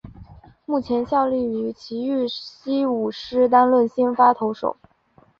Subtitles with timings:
[0.65, 4.75] 目前效力于崎玉西武狮担任先发投手。